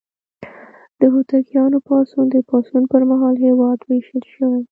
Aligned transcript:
د 0.99 1.01
هوتکیانو 1.13 1.77
پاڅون: 1.87 2.25
د 2.31 2.35
پاڅون 2.49 2.83
پر 2.91 3.01
مهال 3.11 3.35
هېواد 3.45 3.77
ویشل 3.83 4.23
شوی 4.31 4.49
و. 4.59 4.59